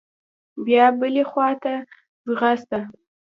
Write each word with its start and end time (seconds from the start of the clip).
بيا 0.65 0.85
بلې 0.99 1.23
خوا 1.29 1.49
ته 1.63 1.73
ځغسته. 2.29 2.79